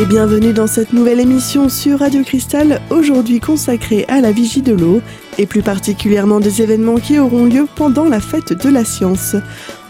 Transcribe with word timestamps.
et 0.00 0.06
bienvenue 0.06 0.52
dans 0.52 0.68
cette 0.68 0.92
nouvelle 0.92 1.18
émission 1.18 1.68
sur 1.68 1.98
Radio 1.98 2.22
Cristal, 2.22 2.80
aujourd'hui 2.88 3.40
consacrée 3.40 4.04
à 4.06 4.20
la 4.20 4.30
vigie 4.30 4.62
de 4.62 4.72
l'eau 4.72 5.02
et 5.38 5.46
plus 5.46 5.62
particulièrement 5.62 6.38
des 6.38 6.62
événements 6.62 6.98
qui 6.98 7.18
auront 7.18 7.46
lieu 7.46 7.66
pendant 7.74 8.04
la 8.04 8.20
fête 8.20 8.52
de 8.52 8.68
la 8.68 8.84
science. 8.84 9.34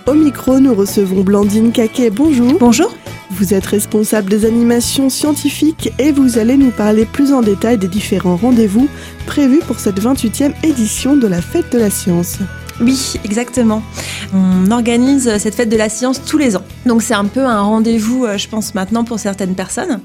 Au 0.07 0.15
micro, 0.15 0.61
nous 0.61 0.75
recevons 0.75 1.21
Blandine 1.23 1.73
Caquet. 1.73 2.09
Bonjour. 2.09 2.59
Bonjour. 2.59 2.95
Vous 3.33 3.53
êtes 3.53 3.67
responsable 3.67 4.31
des 4.31 4.47
animations 4.47 5.11
scientifiques 5.11 5.93
et 5.99 6.11
vous 6.11 6.39
allez 6.39 6.57
nous 6.57 6.71
parler 6.71 7.05
plus 7.05 7.35
en 7.35 7.43
détail 7.43 7.77
des 7.77 7.89
différents 7.89 8.37
rendez-vous 8.37 8.89
prévus 9.27 9.61
pour 9.67 9.79
cette 9.79 10.01
28e 10.01 10.55
édition 10.65 11.17
de 11.17 11.27
la 11.27 11.43
fête 11.43 11.71
de 11.71 11.79
la 11.79 11.91
science. 11.91 12.39
Oui, 12.81 13.15
exactement. 13.25 13.83
On 14.33 14.71
organise 14.71 15.37
cette 15.39 15.55
fête 15.57 15.69
de 15.69 15.77
la 15.77 15.89
science 15.89 16.23
tous 16.25 16.39
les 16.39 16.57
ans. 16.57 16.63
Donc 16.87 17.03
c'est 17.03 17.15
un 17.15 17.25
peu 17.25 17.45
un 17.45 17.61
rendez-vous, 17.61 18.25
euh, 18.25 18.39
je 18.39 18.49
pense 18.49 18.75
maintenant 18.75 19.03
pour 19.03 19.19
certaines 19.19 19.57
personnes. 19.57 20.01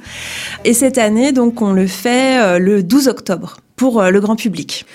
Et 0.66 0.73
cette 0.73 0.98
année, 0.98 1.32
donc 1.32 1.62
on 1.62 1.72
le 1.72 1.86
fait 1.86 2.41
euh, 2.41 2.58
le 2.58 2.82
12 2.82 3.09
octobre 3.09 3.58
pour 3.76 4.02
euh, 4.02 4.09
le 4.09 4.20
grand 4.20 4.36
public. 4.36 4.86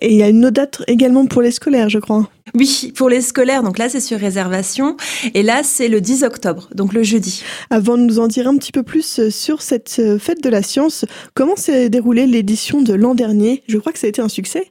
Et 0.00 0.12
il 0.12 0.16
y 0.16 0.22
a 0.22 0.28
une 0.28 0.44
autre 0.46 0.54
date 0.54 0.82
également 0.86 1.26
pour 1.26 1.42
les 1.42 1.50
scolaires, 1.50 1.90
je 1.90 1.98
crois. 1.98 2.30
Oui, 2.54 2.92
pour 2.96 3.10
les 3.10 3.20
scolaires, 3.20 3.62
donc 3.62 3.76
là 3.76 3.90
c'est 3.90 4.00
sur 4.00 4.18
réservation. 4.18 4.96
Et 5.34 5.42
là 5.42 5.62
c'est 5.64 5.88
le 5.88 6.00
10 6.00 6.22
octobre, 6.22 6.70
donc 6.74 6.94
le 6.94 7.02
jeudi. 7.02 7.42
Avant 7.68 7.98
de 7.98 8.02
nous 8.02 8.20
en 8.20 8.28
dire 8.28 8.48
un 8.48 8.56
petit 8.56 8.72
peu 8.72 8.84
plus 8.84 9.28
sur 9.28 9.60
cette 9.60 10.00
fête 10.18 10.42
de 10.42 10.48
la 10.48 10.62
science, 10.62 11.04
comment 11.34 11.56
s'est 11.56 11.90
déroulée 11.90 12.26
l'édition 12.26 12.80
de 12.80 12.94
l'an 12.94 13.14
dernier? 13.14 13.64
Je 13.68 13.76
crois 13.76 13.92
que 13.92 13.98
ça 13.98 14.06
a 14.06 14.10
été 14.10 14.22
un 14.22 14.28
succès. 14.28 14.70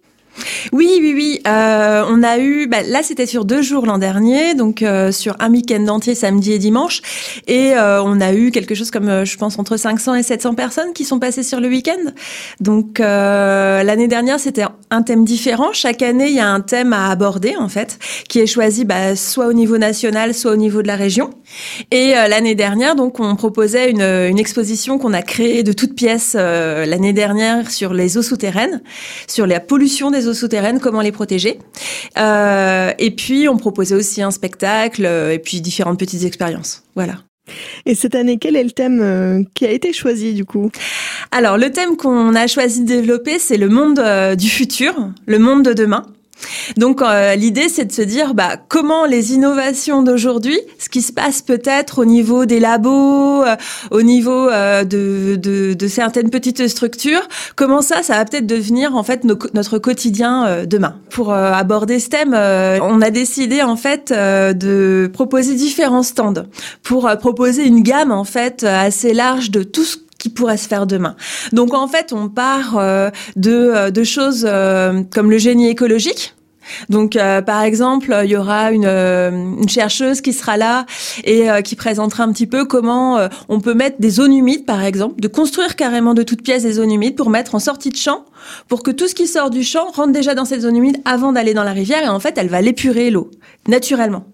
Oui, 0.72 0.90
oui, 1.02 1.14
oui. 1.16 1.42
Euh, 1.48 2.04
on 2.08 2.24
a 2.24 2.38
eu, 2.40 2.68
bah, 2.68 2.82
là 2.86 3.04
c'était 3.04 3.26
sur 3.26 3.46
deux 3.46 3.62
jours 3.62 3.86
l'an 3.86 3.98
dernier, 3.98 4.54
donc 4.54 4.82
euh, 4.82 5.12
sur 5.12 5.36
un 5.40 5.52
week-end 5.52 5.88
entier, 5.88 6.16
samedi 6.16 6.54
et 6.54 6.60
dimanche, 6.60 7.02
et 7.48 7.74
euh, 7.74 8.02
on 8.04 8.20
a 8.22 8.34
eu 8.34 8.52
quelque 8.52 8.76
chose 8.76 8.92
comme, 8.92 9.26
je 9.26 9.38
pense, 9.38 9.58
entre 9.60 9.78
500 9.78 10.16
et 10.16 10.24
700 10.24 10.56
personnes 10.56 10.94
qui 10.94 11.06
sont 11.06 11.20
passées 11.20 11.44
sur 11.44 11.60
le 11.60 11.68
week-end. 11.68 12.12
Donc 12.60 13.00
l'année 13.00 14.08
dernière 14.08 14.40
c'était 14.40 14.66
un 14.90 15.02
thème 15.02 15.26
différent. 15.26 15.70
Chaque 15.74 16.02
année 16.02 16.28
il 16.28 16.36
y 16.36 16.40
a 16.40 16.48
un 16.48 16.62
thème 16.62 16.94
à 16.94 17.10
aborder 17.10 17.56
en 17.58 17.70
fait, 17.70 18.00
qui 18.28 18.40
est 18.40 18.48
choisi 18.48 18.86
bah, 18.86 19.16
soit 19.16 19.48
au 19.48 19.54
niveau 19.54 19.78
national, 19.78 20.34
soit 20.34 20.52
au 20.52 20.56
niveau 20.56 20.82
de 20.82 20.88
la 20.88 20.96
région. 20.96 21.32
Et 21.92 22.12
l'année 22.12 22.56
dernière, 22.56 22.96
donc 22.96 23.20
on 23.20 23.36
proposait 23.36 23.90
une, 23.90 24.02
une 24.02 24.40
exposition 24.40 24.98
qu'on 24.98 25.14
a 25.14 25.22
créée 25.22 25.64
de 25.64 25.72
toutes 25.72 25.96
pièces 25.96 26.34
l'année 26.36 27.14
dernière 27.14 27.72
sur 27.72 27.94
les 27.94 28.18
eaux 28.18 28.22
souterraines, 28.22 28.82
sur 29.28 29.48
la 29.48 29.60
pollution 29.60 30.12
des 30.12 30.27
eaux 30.27 30.27
souterraines, 30.34 30.80
comment 30.80 31.02
les 31.02 31.12
protéger. 31.12 31.60
Euh, 32.18 32.92
et 32.98 33.12
puis, 33.12 33.48
on 33.48 33.58
proposait 33.58 33.96
aussi 33.96 34.22
un 34.22 34.32
spectacle 34.32 35.06
euh, 35.06 35.32
et 35.32 35.40
puis 35.40 35.62
différentes 35.62 36.00
petites 36.00 36.24
expériences. 36.24 36.84
Voilà. 36.96 37.16
Et 37.86 37.96
cette 37.96 38.16
année, 38.16 38.38
quel 38.38 38.56
est 38.56 38.64
le 38.64 38.72
thème 38.72 39.00
euh, 39.02 39.44
qui 39.54 39.66
a 39.66 39.72
été 39.72 39.94
choisi 39.94 40.34
du 40.34 40.44
coup? 40.44 40.70
Alors, 41.32 41.58
le 41.58 41.72
thème 41.72 41.96
qu'on 41.96 42.36
a 42.36 42.48
choisi 42.48 42.82
de 42.82 42.88
développer, 42.88 43.40
c'est 43.40 43.58
le 43.58 43.70
monde 43.70 44.02
du 44.36 44.50
futur, 44.50 44.94
le 45.26 45.40
monde 45.40 45.64
de 45.64 45.74
demain. 45.74 46.06
Donc 46.76 47.02
euh, 47.02 47.36
l'idée 47.36 47.70
c'est 47.70 47.86
de 47.86 47.92
se 47.92 48.02
dire 48.02 48.34
bah, 48.34 48.58
comment 48.68 49.06
les 49.06 49.34
innovations 49.34 50.04
d'aujourd'hui, 50.04 50.60
ce 50.80 50.90
qui 50.90 51.02
se 51.02 51.14
passe 51.14 51.42
peut-être 51.42 52.00
au 52.00 52.06
niveau 52.06 52.46
des 52.46 52.60
labos, 52.60 53.44
euh, 53.44 53.56
au 53.92 54.02
niveau 54.02 54.50
euh, 54.50 54.84
de, 54.84 55.38
de, 55.38 55.74
de, 55.74 55.88
certaines 55.88 56.30
petites 56.30 56.68
structures, 56.68 57.28
comment 57.56 57.82
ça 57.82 58.04
ça 58.04 58.18
va 58.18 58.26
peut-être 58.26 58.46
devenir 58.46 58.96
en 58.96 59.04
fait 59.04 59.24
notre 59.24 59.78
quotidien 59.78 60.66
demain. 60.66 60.96
Pour 61.10 61.34
aborder 61.34 62.00
ce 62.00 62.10
thème, 62.10 62.34
on 62.34 63.02
a 63.02 63.10
décidé 63.10 63.62
en 63.62 63.76
fait 63.76 64.12
de 64.12 65.10
proposer 65.14 65.56
différents 65.56 66.04
stands 66.04 66.46
pour 66.84 67.10
proposer 67.20 67.66
une 67.66 67.82
gamme 67.82 68.12
en 68.12 68.24
fait 68.24 68.64
assez 68.64 69.14
large 69.14 69.52
de 69.52 69.64
tout 69.64 69.84
ce 69.84 69.98
qui 70.18 70.30
pourrait 70.30 70.58
se 70.58 70.68
faire 70.68 70.88
demain. 70.88 71.16
Donc 71.54 71.74
en 71.74 71.88
fait, 71.88 72.14
on 72.14 72.30
part 72.30 72.80
de, 73.36 73.90
de 73.90 74.04
choses 74.04 74.48
comme 75.12 75.32
le 75.32 75.38
génie 75.38 75.70
écologique, 75.70 76.36
donc, 76.90 77.16
euh, 77.16 77.42
par 77.42 77.64
exemple, 77.64 78.16
il 78.24 78.30
y 78.30 78.36
aura 78.36 78.72
une, 78.72 78.86
euh, 78.86 79.32
une, 79.32 79.70
chercheuse 79.70 80.22
qui 80.22 80.34
sera 80.34 80.58
là 80.58 80.86
et 81.24 81.50
euh, 81.50 81.62
qui 81.62 81.76
présentera 81.76 82.24
un 82.24 82.32
petit 82.32 82.48
peu 82.48 82.66
comment 82.66 83.28
on 83.50 83.60
peut 83.60 83.74
mettre 83.74 83.98
des 84.00 84.10
zones 84.10 84.34
humides, 84.34 84.66
par 84.66 84.84
exemple, 84.84 85.20
de 85.20 85.28
construire 85.28 85.76
carrément 85.76 86.14
de 86.14 86.24
toutes 86.24 86.42
pièces 86.42 86.64
des 86.64 86.74
zones 86.74 86.92
humides 86.92 87.16
pour 87.16 87.30
mettre 87.30 87.56
en 87.56 87.60
sortie 87.60 87.90
de 87.90 87.96
champ, 87.96 88.26
pour 88.68 88.84
que 88.84 88.92
tout 88.92 89.08
ce 89.08 89.16
qui 89.16 89.28
sort 89.28 89.50
du 89.50 89.64
champ 89.64 89.88
rentre 89.94 90.12
déjà 90.12 90.36
dans 90.36 90.46
cette 90.46 90.62
zone 90.62 90.76
humide 90.76 90.98
avant 91.06 91.34
d'aller 91.34 91.54
dans 91.54 91.64
la 91.64 91.74
rivière 91.74 92.04
et 92.04 92.10
en 92.10 92.20
fait, 92.20 92.38
elle 92.38 92.50
va 92.50 92.62
l'épurer 92.62 93.10
l'eau 93.10 93.32
naturellement. 93.68 94.26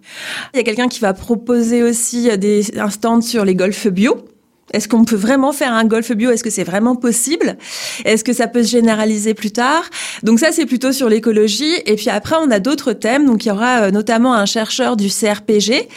Il 0.53 0.57
y 0.57 0.59
a 0.59 0.63
quelqu'un 0.63 0.87
qui 0.87 0.99
va 0.99 1.13
proposer 1.13 1.83
aussi 1.83 2.35
des, 2.37 2.63
un 2.77 3.21
sur 3.21 3.45
les 3.45 3.55
golfs 3.55 3.87
bio. 3.87 4.25
Est-ce 4.73 4.87
qu'on 4.87 5.05
peut 5.05 5.15
vraiment 5.15 5.51
faire 5.51 5.71
un 5.73 5.85
golf 5.85 6.11
bio? 6.11 6.31
Est-ce 6.31 6.43
que 6.43 6.49
c'est 6.49 6.63
vraiment 6.63 6.95
possible? 6.95 7.57
Est-ce 8.05 8.23
que 8.23 8.33
ça 8.33 8.47
peut 8.47 8.63
se 8.63 8.71
généraliser 8.71 9.33
plus 9.33 9.51
tard? 9.51 9.83
Donc 10.23 10.39
ça, 10.39 10.51
c'est 10.51 10.65
plutôt 10.65 10.91
sur 10.91 11.09
l'écologie. 11.09 11.73
Et 11.85 11.95
puis 11.95 12.09
après, 12.09 12.35
on 12.41 12.49
a 12.51 12.59
d'autres 12.59 12.93
thèmes. 12.93 13.25
Donc 13.25 13.45
il 13.45 13.49
y 13.49 13.51
aura 13.51 13.83
euh, 13.83 13.91
notamment 13.91 14.33
un 14.33 14.45
chercheur 14.45 14.97
du 14.97 15.09
CRPG. 15.09 15.87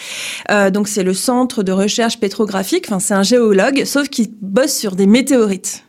Euh, 0.50 0.70
donc 0.70 0.88
c'est 0.88 1.02
le 1.02 1.14
Centre 1.14 1.62
de 1.62 1.72
recherche 1.72 2.20
pétrographique. 2.20 2.86
Enfin, 2.88 3.00
c'est 3.00 3.14
un 3.14 3.22
géologue, 3.22 3.84
sauf 3.84 4.08
qu'il 4.08 4.28
bosse 4.40 4.74
sur 4.74 4.94
des 4.94 5.06
météorites. 5.06 5.82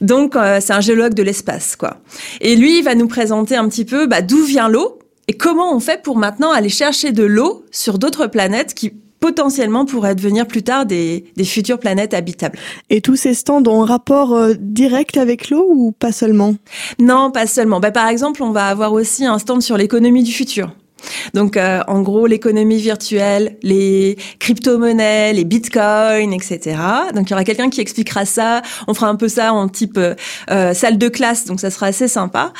Donc 0.00 0.36
euh, 0.36 0.58
c'est 0.60 0.72
un 0.72 0.80
géologue 0.80 1.14
de 1.14 1.22
l'espace, 1.22 1.76
quoi. 1.76 1.98
Et 2.40 2.56
lui, 2.56 2.78
il 2.78 2.84
va 2.84 2.94
nous 2.94 3.08
présenter 3.08 3.56
un 3.56 3.68
petit 3.68 3.84
peu 3.84 4.06
bah, 4.06 4.22
d'où 4.22 4.42
vient 4.44 4.68
l'eau 4.68 4.98
et 5.28 5.34
comment 5.34 5.74
on 5.74 5.80
fait 5.80 6.02
pour 6.02 6.16
maintenant 6.16 6.52
aller 6.52 6.68
chercher 6.68 7.12
de 7.12 7.22
l'eau 7.22 7.64
sur 7.70 7.98
d'autres 7.98 8.26
planètes 8.26 8.74
qui 8.74 8.92
potentiellement 9.22 9.86
pourraient 9.86 10.16
devenir 10.16 10.46
plus 10.46 10.64
tard 10.64 10.84
des, 10.84 11.24
des 11.36 11.44
futures 11.44 11.78
planètes 11.78 12.12
habitables. 12.12 12.58
Et 12.90 13.00
tous 13.00 13.16
ces 13.16 13.34
stands 13.34 13.62
ont 13.66 13.82
un 13.82 13.86
rapport 13.86 14.34
euh, 14.34 14.54
direct 14.58 15.16
avec 15.16 15.48
l'eau 15.48 15.64
ou 15.70 15.92
pas 15.92 16.12
seulement? 16.12 16.56
Non, 16.98 17.30
pas 17.30 17.46
seulement. 17.46 17.78
Bah, 17.80 17.92
par 17.92 18.08
exemple, 18.08 18.42
on 18.42 18.50
va 18.50 18.66
avoir 18.66 18.92
aussi 18.92 19.24
un 19.24 19.38
stand 19.38 19.62
sur 19.62 19.78
l'économie 19.78 20.24
du 20.24 20.32
futur. 20.32 20.74
Donc, 21.34 21.56
euh, 21.56 21.80
en 21.86 22.02
gros, 22.02 22.26
l'économie 22.26 22.78
virtuelle, 22.78 23.56
les 23.62 24.16
crypto-monnaies, 24.38 25.32
les 25.32 25.44
bitcoins, 25.44 26.32
etc. 26.32 26.76
Donc, 27.14 27.28
il 27.28 27.30
y 27.30 27.34
aura 27.34 27.44
quelqu'un 27.44 27.70
qui 27.70 27.80
expliquera 27.80 28.24
ça. 28.24 28.62
On 28.88 28.94
fera 28.94 29.08
un 29.08 29.16
peu 29.16 29.28
ça 29.28 29.52
en 29.52 29.68
type 29.68 29.98
euh, 29.98 30.14
euh 30.50 30.74
salle 30.74 30.98
de 30.98 31.08
classe, 31.08 31.44
donc 31.44 31.60
ça 31.60 31.70
sera 31.70 31.86
assez 31.86 32.08
sympa. 32.08 32.52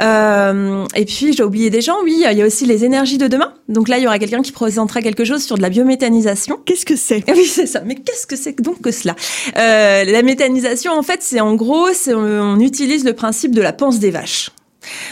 Euh, 0.00 0.84
et 0.94 1.04
puis, 1.04 1.32
j'ai 1.32 1.42
oublié 1.42 1.70
des 1.70 1.80
gens, 1.80 1.96
oui, 2.04 2.24
il 2.24 2.38
y 2.38 2.42
a 2.42 2.46
aussi 2.46 2.66
les 2.66 2.84
énergies 2.84 3.18
de 3.18 3.26
demain. 3.26 3.52
Donc 3.68 3.88
là, 3.88 3.98
il 3.98 4.04
y 4.04 4.06
aura 4.06 4.18
quelqu'un 4.18 4.42
qui 4.42 4.52
présentera 4.52 5.02
quelque 5.02 5.24
chose 5.24 5.42
sur 5.42 5.56
de 5.56 5.62
la 5.62 5.70
biométhanisation. 5.70 6.58
Qu'est-ce 6.64 6.86
que 6.86 6.96
c'est? 6.96 7.24
Oui, 7.30 7.46
c'est 7.46 7.66
ça. 7.66 7.80
Mais 7.84 7.94
qu'est-ce 7.94 8.26
que 8.26 8.36
c'est 8.36 8.60
donc 8.60 8.80
que 8.80 8.90
cela? 8.90 9.14
La 9.54 10.22
méthanisation, 10.22 10.92
en 10.92 11.02
fait, 11.02 11.22
c'est 11.22 11.40
en 11.40 11.54
gros, 11.54 11.88
on 12.08 12.60
utilise 12.60 13.04
le 13.04 13.12
principe 13.12 13.54
de 13.54 13.62
la 13.62 13.72
panse 13.72 13.98
des 13.98 14.10
vaches. 14.10 14.50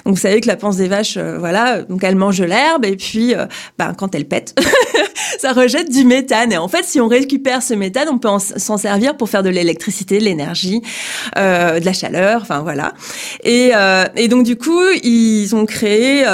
Donc 0.05 0.15
vous 0.15 0.21
savez 0.21 0.41
que 0.41 0.47
la 0.47 0.57
panse 0.57 0.77
des 0.77 0.89
vaches, 0.89 1.17
euh, 1.17 1.39
voilà, 1.39 1.83
donc 1.83 2.03
elle 2.05 2.17
mange 2.17 2.41
l'herbe 2.41 2.85
et 2.85 2.97
puis, 2.97 3.35
euh, 3.35 3.47
ben, 3.79 3.95
quand 3.97 4.15
elle 4.15 4.27
pète, 4.27 4.55
ça 5.39 5.53
rejette 5.53 5.91
du 5.91 6.05
méthane. 6.05 6.53
Et 6.53 6.59
en 6.59 6.69
fait, 6.69 6.85
si 6.85 7.01
on 7.01 7.09
récupère 7.09 7.63
ce 7.63 7.75
méthane, 7.75 8.09
on 8.11 8.19
peut 8.19 8.29
s'en 8.39 8.77
servir 8.77 9.17
pour 9.17 9.29
faire 9.29 9.43
de 9.43 9.51
l'électricité, 9.51 10.19
de 10.19 10.25
l'énergie, 10.25 10.83
euh, 11.37 11.81
de 11.81 11.85
la 11.85 11.93
chaleur, 11.93 12.43
enfin 12.43 12.61
voilà. 12.61 12.95
Et, 13.45 13.73
et, 14.17 14.29
donc 14.29 14.45
du 14.45 14.57
coup, 14.57 14.83
ils 15.03 15.55
ont 15.55 15.67
créé 15.67 16.25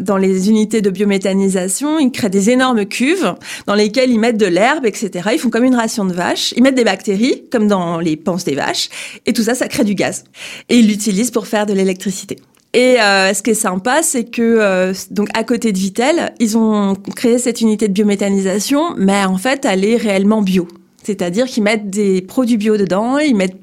dans 0.00 0.16
les 0.16 0.48
unités 0.48 0.80
de 0.80 0.90
biométhanisation, 0.90 1.98
ils 1.98 2.10
créent 2.10 2.30
des 2.30 2.50
énormes 2.50 2.86
cuves 2.86 3.34
dans 3.66 3.74
lesquelles 3.74 4.10
ils 4.10 4.18
mettent 4.18 4.36
de 4.36 4.46
l'herbe, 4.46 4.86
etc. 4.86 5.30
Ils 5.32 5.38
font 5.38 5.50
comme 5.50 5.64
une 5.64 5.74
ration 5.74 6.04
de 6.04 6.12
vache. 6.12 6.52
Ils 6.56 6.62
mettent 6.62 6.74
des 6.74 6.84
bactéries, 6.84 7.44
comme 7.50 7.68
dans 7.68 8.00
les 8.00 8.16
panses 8.16 8.44
des 8.44 8.54
vaches, 8.54 8.88
et 9.26 9.32
tout 9.32 9.42
ça, 9.42 9.54
ça 9.54 9.68
crée 9.68 9.84
du 9.84 9.94
gaz. 9.94 10.24
Et 10.68 10.78
ils 10.78 10.88
l'utilisent 10.88 11.30
pour 11.30 11.46
faire 11.46 11.66
de 11.66 11.72
l'électricité. 11.72 12.38
Et 12.74 13.00
euh, 13.00 13.34
ce 13.34 13.42
qui 13.42 13.50
est 13.50 13.54
sympa, 13.54 14.02
c'est 14.02 14.24
que 14.24 14.40
euh, 14.42 14.94
donc 15.10 15.28
à 15.34 15.44
côté 15.44 15.72
de 15.72 15.78
Vitel, 15.78 16.32
ils 16.40 16.56
ont 16.56 16.94
créé 17.14 17.38
cette 17.38 17.60
unité 17.60 17.86
de 17.86 17.92
biométhanisation, 17.92 18.94
mais 18.96 19.24
en 19.24 19.36
fait, 19.36 19.66
elle 19.66 19.84
est 19.84 19.96
réellement 19.96 20.40
bio. 20.40 20.66
C'est-à-dire 21.02 21.46
qu'ils 21.46 21.64
mettent 21.64 21.90
des 21.90 22.22
produits 22.22 22.56
bio 22.56 22.76
dedans, 22.78 23.18
ils 23.18 23.36
mettent 23.36 23.58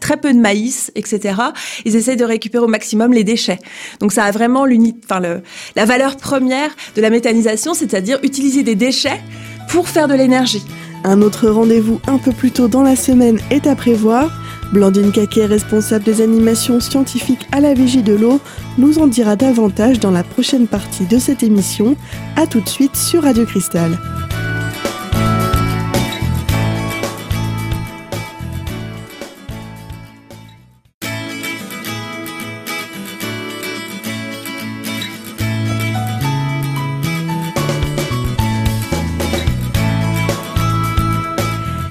très 0.00 0.16
peu 0.16 0.32
de 0.32 0.38
maïs, 0.38 0.90
etc. 0.96 1.34
Ils 1.84 1.96
essayent 1.96 2.16
de 2.16 2.24
récupérer 2.24 2.64
au 2.64 2.68
maximum 2.68 3.12
les 3.12 3.24
déchets. 3.24 3.58
Donc 4.00 4.12
ça 4.12 4.24
a 4.24 4.30
vraiment 4.30 4.66
enfin 5.04 5.20
le, 5.20 5.42
la 5.76 5.84
valeur 5.84 6.16
première 6.16 6.70
de 6.96 7.00
la 7.00 7.10
méthanisation, 7.10 7.74
c'est-à-dire 7.74 8.18
utiliser 8.22 8.62
des 8.62 8.74
déchets 8.74 9.20
pour 9.68 9.88
faire 9.88 10.08
de 10.08 10.14
l'énergie. 10.14 10.64
Un 11.04 11.22
autre 11.22 11.48
rendez-vous 11.48 12.00
un 12.08 12.18
peu 12.18 12.32
plus 12.32 12.50
tôt 12.50 12.68
dans 12.68 12.82
la 12.82 12.96
semaine 12.96 13.38
est 13.50 13.66
à 13.66 13.76
prévoir. 13.76 14.30
Blandine 14.72 15.12
Caquet, 15.12 15.46
responsable 15.46 16.04
des 16.04 16.20
animations 16.20 16.80
scientifiques 16.80 17.46
à 17.52 17.60
la 17.60 17.74
Vigie 17.74 18.02
de 18.02 18.14
l'eau, 18.14 18.40
nous 18.76 18.98
en 18.98 19.06
dira 19.06 19.36
davantage 19.36 19.98
dans 19.98 20.10
la 20.10 20.22
prochaine 20.22 20.66
partie 20.66 21.06
de 21.06 21.18
cette 21.18 21.42
émission. 21.42 21.96
A 22.36 22.46
tout 22.46 22.60
de 22.60 22.68
suite 22.68 22.96
sur 22.96 23.22
Radio 23.22 23.44
Cristal. 23.44 23.98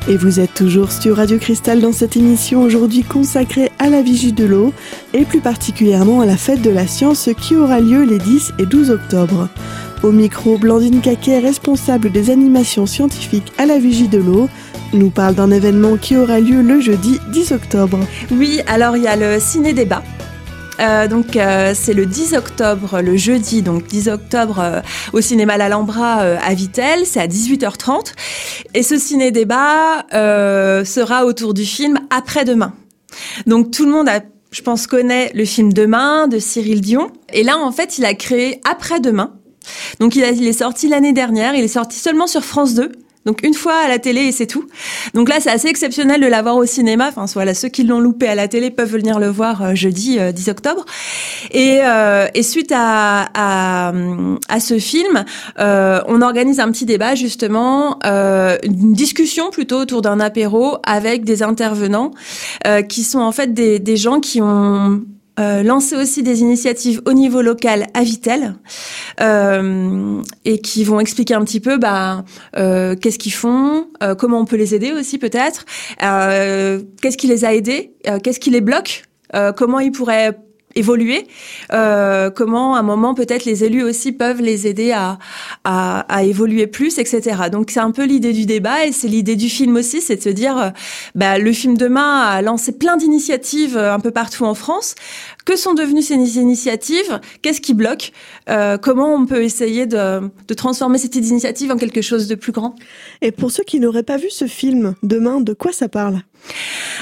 Et 0.10 0.16
vous 0.16 0.40
êtes 0.40 0.54
toujours 0.54 0.90
sur 0.94 1.18
Radio 1.18 1.38
Cristal 1.38 1.82
dans 1.82 1.92
cette 1.92 2.16
émission 2.16 2.62
aujourd'hui 2.62 3.04
consacrée 3.04 3.74
à 3.78 3.90
la 3.90 4.02
vigie 4.02 4.32
de 4.32 4.46
l'eau 4.46 4.72
et 5.14 5.26
plus 5.26 5.42
particulièrement 5.42 6.22
à 6.22 6.26
la 6.26 6.38
fête 6.38 6.62
de 6.62 6.70
la 6.70 6.88
science 6.88 7.30
qui 7.42 7.58
aura 7.58 7.82
lieu 7.82 8.04
les 8.04 8.18
10 8.18 8.54
et 8.58 8.66
12 8.66 8.92
octobre. 8.92 9.50
Au 10.04 10.14
micro, 10.14 10.58
Blandine 10.58 11.02
Caquet, 11.02 11.40
responsable 11.40 12.10
des 12.10 12.30
animations 12.30 12.86
scientifiques 12.86 13.52
à 13.58 13.66
la 13.66 13.80
vigie 13.80 14.08
de 14.08 14.20
l'eau, 14.20 14.48
nous 14.94 15.10
parle 15.10 15.36
d'un 15.36 15.52
événement 15.52 15.98
qui 15.98 16.16
aura 16.16 16.40
lieu 16.40 16.62
le 16.62 16.80
jeudi 16.80 17.20
10 17.34 17.52
octobre. 17.52 18.00
Oui, 18.32 18.62
alors 18.66 18.96
il 18.96 19.04
y 19.04 19.08
a 19.08 19.18
le 19.18 19.42
ciné-débat 19.42 20.04
euh, 20.80 21.08
donc 21.08 21.36
euh, 21.36 21.74
c'est 21.76 21.94
le 21.94 22.06
10 22.06 22.34
octobre, 22.34 23.02
le 23.02 23.18
jeudi, 23.18 23.62
donc 23.62 23.88
10 23.88 24.10
octobre 24.10 24.60
euh, 24.60 24.82
au 25.14 25.22
cinéma 25.22 25.58
L'Alhambra 25.58 26.20
à 26.20 26.54
Vitel, 26.54 27.06
c'est 27.06 27.20
à 27.20 27.28
18h30. 27.28 28.14
Et 28.74 28.84
ce 28.84 28.98
ciné-débat 28.98 30.06
sera 30.12 31.26
autour 31.26 31.54
du 31.54 31.66
film 31.66 32.00
Après-demain. 32.10 32.74
Donc 33.46 33.72
tout 33.72 33.86
le 33.86 33.92
monde 33.92 34.10
a 34.10 34.22
je 34.50 34.62
pense, 34.62 34.88
connaît 34.88 35.30
le 35.36 35.44
film 35.44 35.74
Demain 35.74 36.30
de 36.30 36.40
Cyril 36.40 36.80
Dion. 36.80 37.12
Et 37.34 37.44
là, 37.44 37.58
en 37.58 37.72
fait, 37.74 37.98
il 37.98 38.06
a 38.06 38.14
créé 38.14 38.62
Après-demain. 38.64 39.34
Donc, 40.00 40.16
il, 40.16 40.24
il 40.24 40.48
est 40.48 40.54
sorti 40.54 40.88
l'année 40.88 41.12
dernière. 41.12 41.54
Il 41.54 41.66
est 41.66 41.68
sorti 41.68 42.00
seulement 42.00 42.28
sur 42.28 42.46
France 42.46 42.74
2. 42.74 42.94
Donc 43.28 43.44
une 43.44 43.54
fois 43.54 43.76
à 43.84 43.90
la 43.90 44.00
télé 44.00 44.22
et 44.22 44.32
c'est 44.32 44.48
tout. 44.48 44.66
Donc 45.14 45.28
là, 45.28 45.42
c'est 45.42 45.50
assez 45.50 45.68
exceptionnel 45.68 46.22
de 46.22 46.28
l'avoir 46.28 46.56
au 46.56 46.66
cinéma. 46.66 47.10
Enfin, 47.10 47.26
voilà, 47.34 47.54
ceux 47.54 47.68
qui 47.68 47.84
l'ont 47.84 48.00
loupé 48.00 48.26
à 48.26 48.36
la 48.36 48.48
télé 48.48 48.72
peuvent 48.72 48.90
venir 48.90 49.20
le 49.20 49.28
voir 49.28 49.62
euh, 49.62 49.76
jeudi 49.76 50.18
10 50.34 50.48
euh, 50.48 50.52
octobre. 50.52 50.86
Et, 51.52 51.80
euh, 51.84 52.28
et 52.34 52.42
suite 52.42 52.72
à, 52.74 53.28
à, 53.34 53.92
à, 54.48 54.60
ce 54.62 54.80
film, 54.80 55.26
on 55.58 56.22
organise 56.22 56.62
un 56.62 56.72
petit 56.72 56.86
débat 56.86 57.16
justement, 57.16 58.00
une 58.04 58.94
discussion 58.94 59.50
plutôt 59.50 59.78
autour 59.78 60.02
d'un 60.02 60.22
apéro 60.22 60.78
avec 60.84 61.26
des 61.26 61.44
intervenants 61.44 62.12
qui 62.88 63.04
sont 63.04 63.20
en 63.20 63.34
fait 63.34 63.54
des, 63.54 63.80
des 63.80 63.98
gens 63.98 64.22
qui 64.22 64.42
ont 64.42 65.02
euh, 65.40 65.64
lancer 65.64 65.96
aussi 65.96 66.24
des 66.24 66.42
initiatives 66.42 67.02
au 67.06 67.14
niveau 67.14 67.42
local 67.42 67.88
à 67.94 68.04
Vitel 68.04 68.56
euh, 69.22 70.22
et 70.46 70.60
qui 70.60 70.84
vont 70.84 71.00
expliquer 71.00 71.34
un 71.34 71.44
petit 71.44 71.60
peu 71.60 71.78
bah, 71.78 72.24
euh, 72.58 72.96
qu'est-ce 72.96 73.20
qu'ils 73.20 73.34
font, 73.34 73.88
euh, 74.04 74.16
comment 74.16 74.40
on 74.40 74.46
peut 74.46 74.56
les 74.56 74.74
aider 74.74 74.92
aussi 74.92 75.18
peut-être, 75.18 75.66
euh, 76.04 76.82
qu'est-ce 77.02 77.18
qui 77.18 77.28
les 77.28 77.46
a 77.46 77.54
aidés, 77.54 77.94
qu'est-ce 78.24 78.40
qui 78.40 78.50
les 78.50 78.62
bloque, 78.62 79.04
comment 79.56 79.80
ils 79.80 79.92
pourraient 79.92 80.38
évoluer, 80.78 81.28
euh, 81.74 82.30
comment 82.30 82.76
à 82.76 82.80
un 82.80 82.84
moment 82.84 83.14
peut-être 83.14 83.46
les 83.46 83.64
élus 83.64 83.84
aussi 83.84 84.12
peuvent 84.12 84.42
les 84.42 84.68
aider 84.68 84.92
à, 84.92 85.18
à, 85.64 86.00
à 86.02 86.24
évoluer 86.24 86.68
plus, 86.68 86.98
etc. 87.00 87.50
Donc 87.52 87.72
c'est 87.72 87.80
un 87.80 87.92
peu 87.92 88.06
l'idée 88.06 88.34
du 88.34 88.46
débat 88.46 88.86
et 88.86 88.92
c'est 88.92 89.08
l'idée 89.08 89.36
du 89.36 89.50
film 89.50 89.76
aussi, 89.76 90.02
c'est 90.02 90.18
de 90.18 90.22
se 90.22 90.30
dire, 90.30 90.58
euh, 90.58 90.70
bah, 91.16 91.38
le 91.38 91.52
film 91.52 91.78
demain 91.78 92.22
a 92.22 92.42
lancé 92.42 92.72
plein 92.72 92.98
d'initiatives 92.98 93.78
euh, 93.78 93.94
un 93.94 94.00
peu 94.00 94.12
partout 94.12 94.46
en 94.46 94.54
France. 94.54 94.96
Que 95.46 95.56
sont 95.56 95.74
devenues 95.74 96.02
ces 96.02 96.16
initiatives? 96.16 97.22
Qu'est-ce 97.42 97.62
qui 97.62 97.74
bloque? 97.74 98.12
Euh, 98.50 98.78
Comment 98.78 99.14
on 99.14 99.26
peut 99.26 99.44
essayer 99.44 99.86
de, 99.86 100.30
de 100.48 100.54
transformer 100.54 100.98
cette 100.98 101.16
initiative 101.16 101.72
en 101.72 101.78
quelque 101.78 102.02
chose 102.02 102.28
de 102.28 102.36
plus 102.36 102.52
grand? 102.52 102.76
Et 103.22 103.32
pour 103.32 103.52
ceux 103.52 103.64
qui 103.64 103.80
n'auraient 103.80 104.04
pas 104.04 104.18
vu 104.18 104.30
ce 104.30 104.46
film, 104.46 104.96
demain, 105.04 105.40
de 105.40 105.54
quoi 105.54 105.72
ça 105.72 105.88
parle? 105.88 106.22